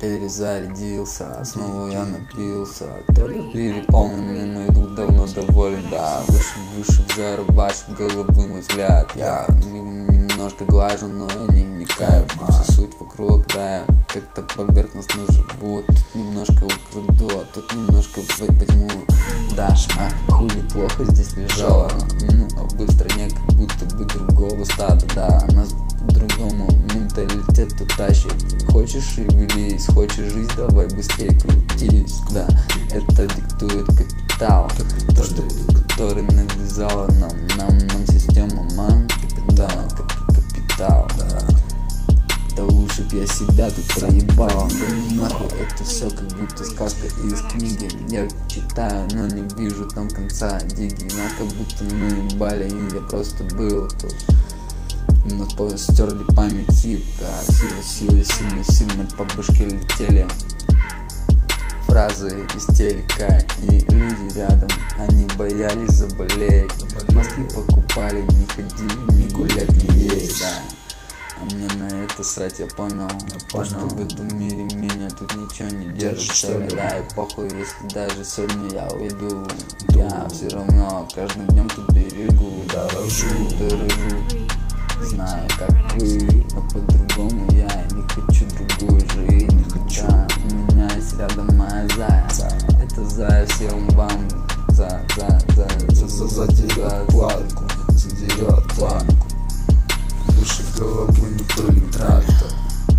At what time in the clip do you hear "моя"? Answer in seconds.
91.56-91.88